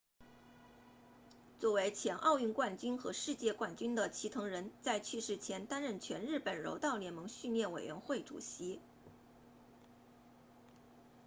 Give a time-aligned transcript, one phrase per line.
[1.59, 8.79] 作为前奥运冠军和世界冠军的齐藤仁在去世前担任全日本柔道联盟训练委员会主席